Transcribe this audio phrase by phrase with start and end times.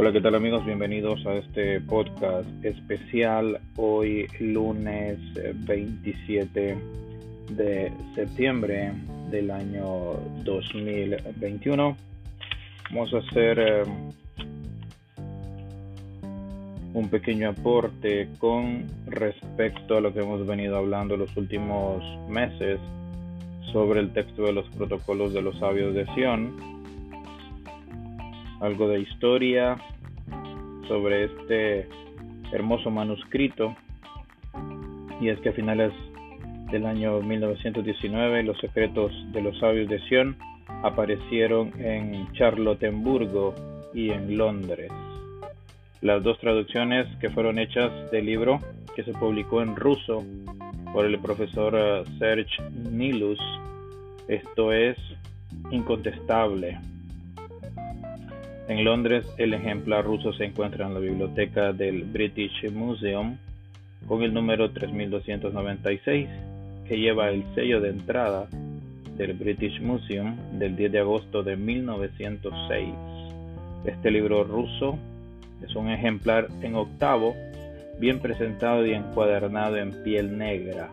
[0.00, 0.64] Hola, ¿qué tal amigos?
[0.64, 6.78] Bienvenidos a este podcast especial hoy lunes 27 eh,
[7.50, 8.92] de septiembre
[9.28, 10.12] del año
[10.44, 11.96] 2021.
[12.92, 13.82] Vamos a hacer eh,
[16.94, 22.78] un pequeño aporte con respecto a lo que hemos venido hablando los últimos meses
[23.72, 26.77] sobre el texto de los protocolos de los sabios de Sion
[28.60, 29.76] algo de historia
[30.86, 31.88] sobre este
[32.52, 33.76] hermoso manuscrito.
[35.20, 35.92] Y es que a finales
[36.70, 40.36] del año 1919 los secretos de los sabios de Sion
[40.82, 43.54] aparecieron en Charlottenburgo
[43.94, 44.90] y en Londres.
[46.00, 48.60] Las dos traducciones que fueron hechas del libro
[48.94, 50.24] que se publicó en ruso
[50.92, 53.38] por el profesor eh, Serge Nilus,
[54.28, 54.96] esto es
[55.70, 56.78] incontestable.
[58.68, 63.38] En Londres, el ejemplar ruso se encuentra en la biblioteca del British Museum
[64.06, 66.28] con el número 3296,
[66.86, 68.46] que lleva el sello de entrada
[69.16, 72.90] del British Museum del 10 de agosto de 1906.
[73.86, 74.98] Este libro ruso
[75.66, 77.34] es un ejemplar en octavo,
[77.98, 80.90] bien presentado y encuadernado en piel negra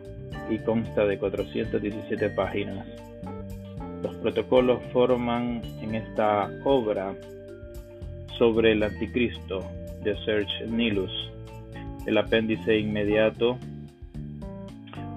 [0.50, 2.88] y consta de 417 páginas.
[4.02, 7.14] Los protocolos forman en esta obra
[8.38, 9.64] sobre el anticristo
[10.04, 11.32] de Serge Nilus.
[12.06, 13.58] El apéndice inmediato,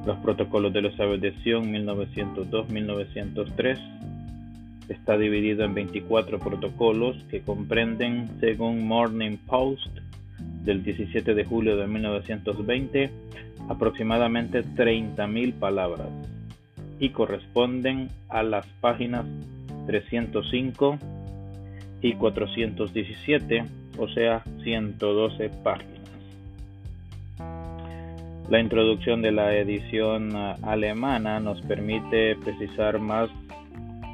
[0.07, 3.79] los protocolos de los sabios de Sion 1902-1903,
[4.89, 9.99] está dividido en 24 protocolos que comprenden, según Morning Post
[10.65, 13.11] del 17 de julio de 1920,
[13.69, 16.09] aproximadamente 30.000 palabras
[16.99, 19.25] y corresponden a las páginas
[19.87, 20.99] 305
[22.01, 23.65] y 417,
[23.99, 25.99] o sea, 112 páginas.
[28.49, 33.29] La introducción de la edición ah, alemana nos permite precisar más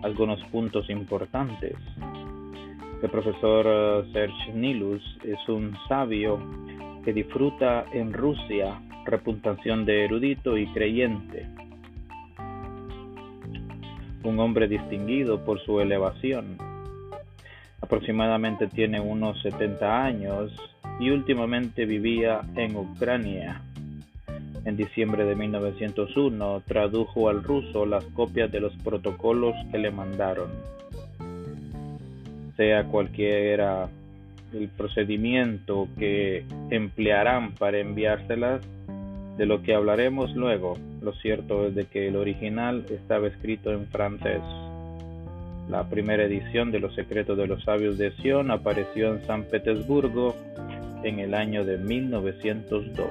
[0.03, 1.75] algunos puntos importantes.
[3.01, 6.41] El profesor ah, Serge Nilus es un sabio
[7.05, 11.47] que disfruta en Rusia reputación de erudito y creyente.
[14.25, 16.57] Un hombre distinguido por su elevación
[17.85, 20.53] aproximadamente tiene unos 70 años
[20.99, 23.63] y últimamente vivía en Ucrania.
[24.65, 30.49] En diciembre de 1901 tradujo al ruso las copias de los protocolos que le mandaron.
[32.57, 33.89] Sea cualquiera
[34.55, 38.63] el procedimiento que emplearán para enviárselas,
[39.37, 43.87] de lo que hablaremos luego, lo cierto es de que el original estaba escrito en
[43.89, 44.41] francés.
[45.69, 50.35] La primera edición de Los Secretos de los Sabios de Sion apareció en San Petersburgo
[51.03, 53.07] en el año de 1902.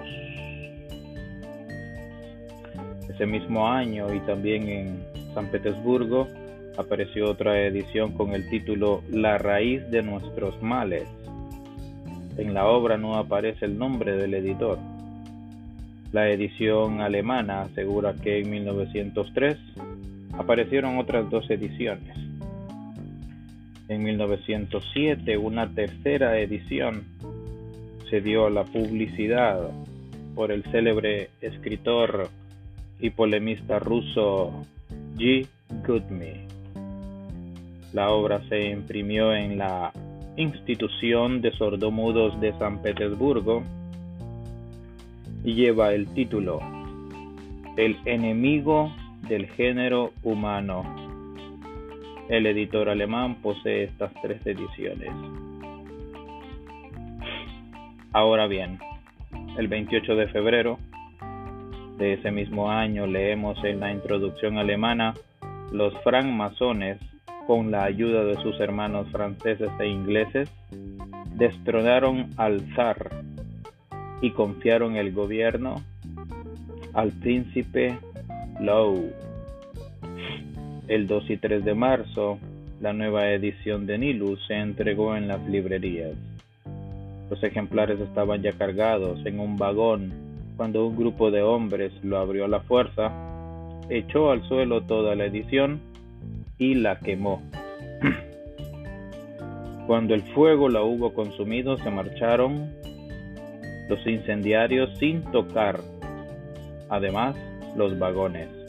[3.10, 5.04] Ese mismo año y también en
[5.34, 6.28] San Petersburgo
[6.78, 11.08] apareció otra edición con el título La raíz de nuestros males.
[12.38, 14.78] En la obra no aparece el nombre del editor.
[16.12, 19.58] La edición alemana asegura que en 1903
[20.38, 22.33] aparecieron otras dos ediciones.
[23.90, 27.04] En 1907 una tercera edición
[28.10, 29.72] se dio a la publicidad
[30.36, 32.30] por el célebre escritor
[33.00, 34.66] y polemista ruso
[35.18, 35.46] G.
[35.86, 36.48] Goodme.
[37.92, 39.92] La obra se imprimió en la
[40.38, 43.64] Institución de Sordomudos de San Petersburgo
[45.44, 46.60] y lleva el título
[47.76, 48.92] El enemigo
[49.28, 51.03] del género humano
[52.30, 55.12] el editor alemán posee estas tres ediciones.
[58.12, 58.80] Ahora bien,
[59.58, 60.80] el 28 de febrero
[61.98, 65.14] de ese mismo año leemos en la introducción alemana
[65.72, 67.00] los francmasones,
[67.48, 70.50] con la ayuda de sus hermanos franceses e ingleses,
[71.36, 73.10] destronaron al zar
[74.22, 75.82] y confiaron el gobierno
[76.94, 77.98] al príncipe
[78.62, 79.12] Lowe
[80.88, 82.40] el 2 y 3 de marzo,
[82.82, 86.12] la nueva edición de Nilus se entregó en las librerías.
[87.30, 90.12] Los ejemplares estaban ya cargados en un vagón
[90.58, 93.12] cuando un grupo de hombres lo abrió a la fuerza,
[93.90, 95.80] echó al suelo toda la edición
[96.58, 97.42] y la quemó.
[99.88, 102.72] Cuando el fuego la hubo consumido, se marcharon
[103.90, 105.82] los incendiarios sin tocar,
[106.90, 107.36] además,
[107.76, 108.63] los vagones.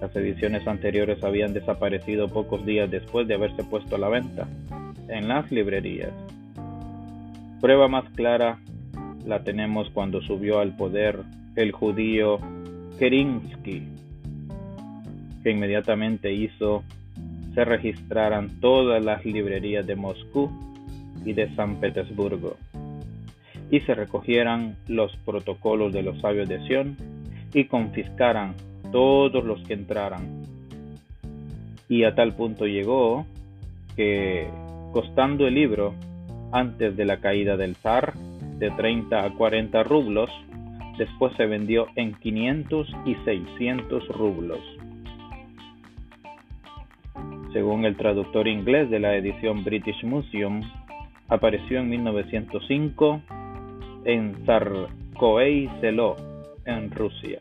[0.00, 4.46] Las ediciones anteriores habían desaparecido pocos días después de haberse puesto a la venta
[5.08, 6.12] en las librerías.
[7.60, 8.58] Prueba más clara
[9.26, 11.20] la tenemos cuando subió al poder
[11.56, 12.38] el judío
[12.98, 13.82] Kerensky,
[15.42, 16.84] que inmediatamente hizo
[17.54, 20.50] se registraran todas las librerías de Moscú
[21.24, 22.56] y de San Petersburgo,
[23.70, 26.96] y se recogieran los protocolos de los sabios de Sion
[27.52, 28.54] y confiscaran
[28.90, 30.42] todos los que entraran.
[31.88, 33.26] Y a tal punto llegó
[33.96, 34.48] que,
[34.92, 35.94] costando el libro
[36.52, 38.14] antes de la caída del zar
[38.58, 40.30] de 30 a 40 rublos,
[40.98, 44.60] después se vendió en 500 y 600 rublos.
[47.52, 50.62] Según el traductor inglés de la edición British Museum,
[51.28, 53.22] apareció en 1905
[54.04, 56.16] en Zarkoey Selo,
[56.66, 57.40] en Rusia.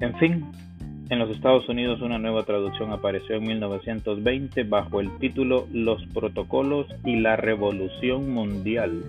[0.00, 0.44] En fin,
[1.10, 6.86] en los Estados Unidos una nueva traducción apareció en 1920 bajo el título Los Protocolos
[7.04, 9.04] y la Revolución Mundial.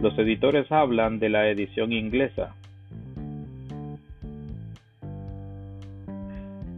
[0.00, 2.54] Los editores hablan de la edición inglesa,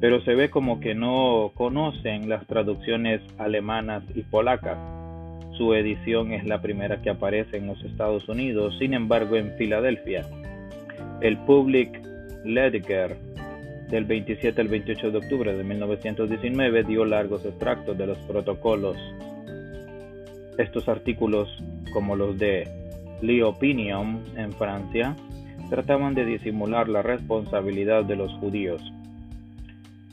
[0.00, 4.78] pero se ve como que no conocen las traducciones alemanas y polacas.
[5.56, 10.24] Su edición es la primera que aparece en los Estados Unidos, sin embargo en Filadelfia.
[11.20, 12.07] El Public
[12.48, 13.16] Ledger
[13.90, 18.96] del 27 al 28 de octubre de 1919 dio largos extractos de los protocolos.
[20.56, 21.48] Estos artículos,
[21.92, 22.66] como los de
[23.20, 25.14] L'Opinion en Francia,
[25.68, 28.82] trataban de disimular la responsabilidad de los judíos,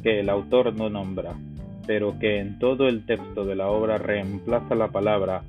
[0.04, 1.36] que el autor no nombra,
[1.88, 5.42] pero que en todo el texto de la obra reemplaza la palabra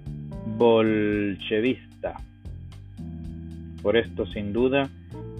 [0.56, 2.14] bolchevista.
[3.82, 4.88] Por esto, sin duda,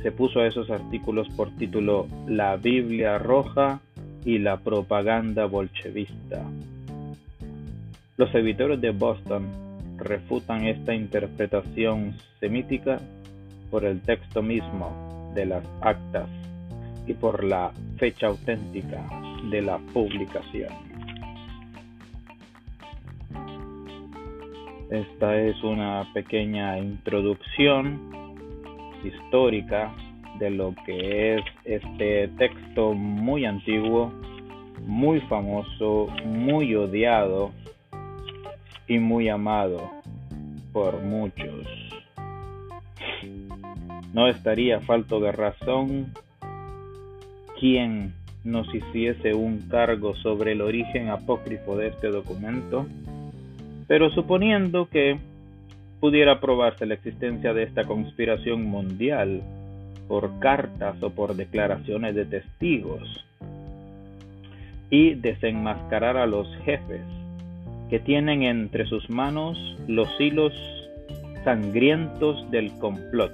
[0.07, 3.81] se puso a esos artículos por título La Biblia Roja
[4.25, 6.45] y la propaganda bolchevista.
[8.17, 9.49] Los editores de Boston
[9.97, 13.01] refutan esta interpretación semítica
[13.69, 16.29] por el texto mismo de las actas
[17.09, 19.05] y por la fecha auténtica
[19.51, 20.73] de la publicación.
[24.89, 28.26] Esta es una pequeña introducción
[29.05, 29.93] histórica
[30.39, 34.13] de lo que es este texto muy antiguo,
[34.87, 37.53] muy famoso, muy odiado
[38.87, 39.91] y muy amado
[40.73, 41.67] por muchos.
[44.13, 46.13] No estaría falto de razón
[47.59, 48.15] quien
[48.45, 52.87] nos hiciese un cargo sobre el origen apócrifo de este documento,
[53.89, 55.19] pero suponiendo que
[56.01, 59.43] pudiera probarse la existencia de esta conspiración mundial
[60.09, 63.25] por cartas o por declaraciones de testigos
[64.91, 67.03] y desenmascarar a los jefes
[67.91, 69.59] que tienen entre sus manos
[69.89, 70.53] los hilos
[71.45, 73.33] sangrientos del complot.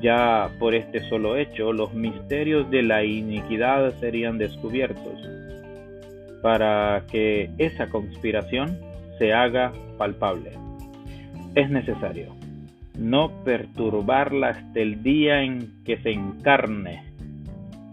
[0.00, 5.20] Ya por este solo hecho, los misterios de la iniquidad serían descubiertos,
[6.40, 8.78] para que esa conspiración
[9.18, 10.52] se haga palpable
[11.54, 12.34] es necesario
[13.00, 17.02] no perturbarla hasta el día en que se encarne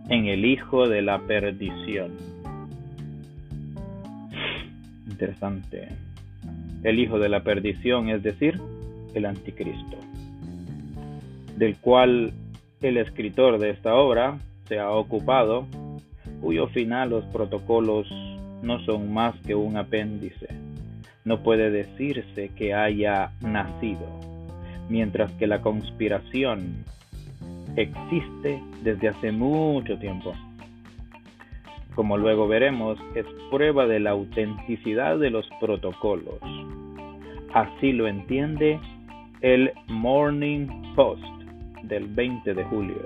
[0.09, 2.11] en el Hijo de la Perdición.
[5.09, 5.87] Interesante.
[6.83, 8.59] El Hijo de la Perdición, es decir,
[9.13, 9.97] el Anticristo,
[11.55, 12.33] del cual
[12.81, 15.65] el escritor de esta obra se ha ocupado,
[16.41, 18.07] cuyo final los protocolos
[18.61, 20.66] no son más que un apéndice
[21.27, 24.07] no puede decirse que haya nacido,
[24.87, 26.85] mientras que la conspiración
[27.75, 30.33] existe desde hace mucho tiempo.
[31.95, 36.39] Como luego veremos, es prueba de la autenticidad de los protocolos.
[37.53, 38.79] Así lo entiende
[39.41, 41.25] el Morning Post
[41.83, 43.05] del 20 de julio.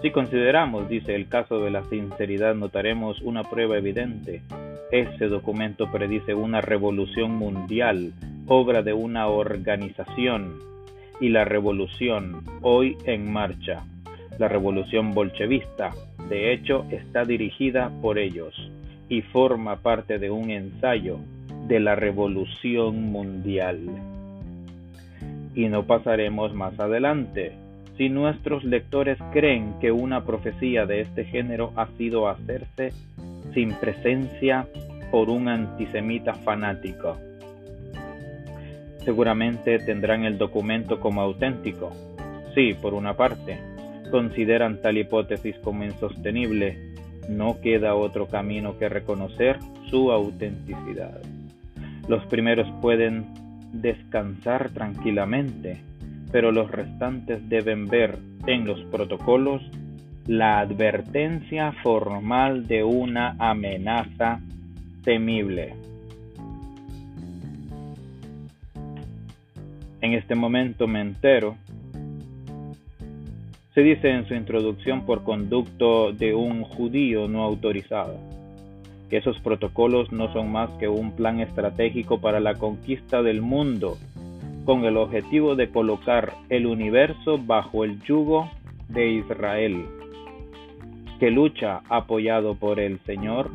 [0.00, 4.40] Si consideramos, dice el caso de la sinceridad, notaremos una prueba evidente
[4.90, 8.12] ese documento predice una revolución mundial,
[8.46, 10.54] obra de una organización,
[11.20, 13.84] y la revolución hoy en marcha,
[14.38, 15.90] la revolución bolchevista,
[16.28, 18.54] de hecho, está dirigida por ellos
[19.08, 21.18] y forma parte de un ensayo
[21.66, 23.80] de la revolución mundial.
[25.54, 27.52] Y no pasaremos más adelante.
[27.96, 32.92] Si nuestros lectores creen que una profecía de este género ha sido hacerse
[33.58, 34.68] sin presencia
[35.10, 37.16] por un antisemita fanático.
[39.04, 41.90] Seguramente tendrán el documento como auténtico.
[42.54, 43.58] Sí, por una parte,
[44.12, 46.78] consideran tal hipótesis como insostenible,
[47.28, 49.58] no queda otro camino que reconocer
[49.90, 51.20] su autenticidad.
[52.06, 53.26] Los primeros pueden
[53.72, 55.80] descansar tranquilamente,
[56.30, 59.68] pero los restantes deben ver en los protocolos
[60.28, 64.40] la advertencia formal de una amenaza
[65.02, 65.72] temible.
[70.02, 71.56] En este momento me entero,
[73.74, 78.18] se dice en su introducción por conducto de un judío no autorizado,
[79.08, 83.96] que esos protocolos no son más que un plan estratégico para la conquista del mundo,
[84.66, 88.50] con el objetivo de colocar el universo bajo el yugo
[88.90, 89.86] de Israel
[91.18, 93.50] que lucha apoyado por el Señor,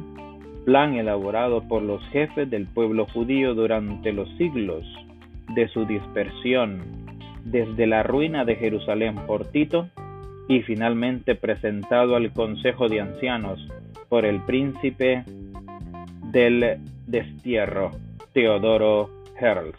[0.66, 4.86] plan elaborado por los jefes del pueblo judío durante los siglos
[5.56, 6.82] de su dispersión,
[7.44, 9.90] desde la ruina de Jerusalén por Tito
[10.48, 13.66] y finalmente presentado al Consejo de Ancianos
[14.10, 15.24] por el príncipe
[16.32, 17.92] del destierro,
[18.34, 19.76] Teodoro Herzl,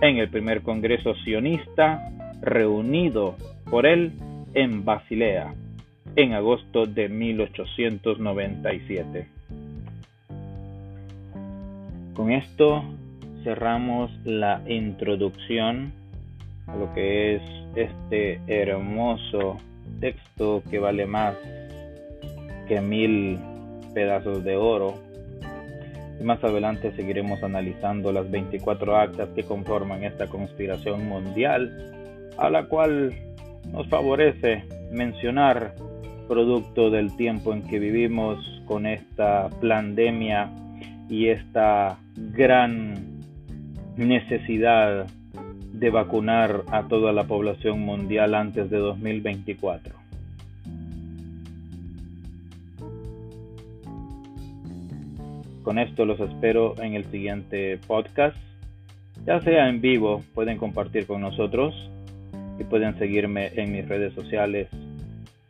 [0.00, 2.10] en el primer Congreso sionista
[2.40, 3.36] reunido
[3.70, 4.12] por él
[4.54, 5.54] en Basilea
[6.16, 9.26] en agosto de 1897.
[12.14, 12.84] Con esto
[13.42, 15.92] cerramos la introducción
[16.66, 17.42] a lo que es
[17.74, 19.56] este hermoso
[20.00, 21.34] texto que vale más
[22.68, 23.38] que mil
[23.94, 24.94] pedazos de oro.
[26.20, 32.66] Y más adelante seguiremos analizando las 24 actas que conforman esta conspiración mundial, a la
[32.66, 33.14] cual
[33.72, 35.72] nos favorece mencionar
[36.28, 40.50] producto del tiempo en que vivimos con esta pandemia
[41.08, 43.20] y esta gran
[43.96, 45.06] necesidad
[45.72, 49.94] de vacunar a toda la población mundial antes de 2024.
[55.62, 58.36] Con esto los espero en el siguiente podcast.
[59.24, 61.74] Ya sea en vivo, pueden compartir con nosotros
[62.58, 64.68] y pueden seguirme en mis redes sociales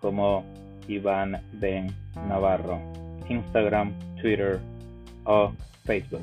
[0.00, 0.44] como
[0.88, 1.92] Iván Ben
[2.28, 2.80] Navarro,
[3.28, 4.60] Instagram, Twitter
[5.24, 5.52] o
[5.84, 6.22] Facebook.